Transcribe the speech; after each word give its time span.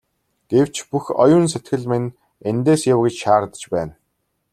Гэвч 0.51 0.75
бүх 0.89 1.05
оюун 1.23 1.45
сэтгэл 1.53 1.83
минь 1.91 2.15
эндээс 2.49 2.81
яв 2.93 2.99
гэж 3.05 3.15
шаардаж 3.23 3.63
байна. 3.73 3.93